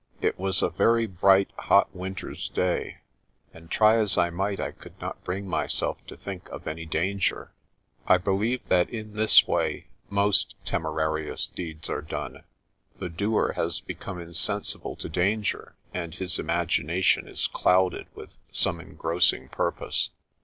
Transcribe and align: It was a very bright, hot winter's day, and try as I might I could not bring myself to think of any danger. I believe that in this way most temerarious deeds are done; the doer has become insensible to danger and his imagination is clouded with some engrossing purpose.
It 0.19 0.39
was 0.39 0.63
a 0.63 0.69
very 0.71 1.05
bright, 1.05 1.51
hot 1.59 1.95
winter's 1.95 2.49
day, 2.49 3.01
and 3.53 3.69
try 3.69 3.97
as 3.97 4.17
I 4.17 4.31
might 4.31 4.59
I 4.59 4.71
could 4.71 4.99
not 4.99 5.23
bring 5.23 5.47
myself 5.47 6.03
to 6.07 6.17
think 6.17 6.49
of 6.49 6.65
any 6.65 6.87
danger. 6.87 7.51
I 8.07 8.17
believe 8.17 8.67
that 8.69 8.89
in 8.89 9.13
this 9.13 9.45
way 9.47 9.89
most 10.09 10.55
temerarious 10.65 11.45
deeds 11.45 11.87
are 11.87 12.01
done; 12.01 12.41
the 12.97 13.09
doer 13.09 13.53
has 13.55 13.79
become 13.79 14.19
insensible 14.19 14.95
to 14.95 15.07
danger 15.07 15.75
and 15.93 16.15
his 16.15 16.39
imagination 16.39 17.27
is 17.27 17.45
clouded 17.45 18.07
with 18.15 18.35
some 18.51 18.79
engrossing 18.79 19.49
purpose. 19.49 20.09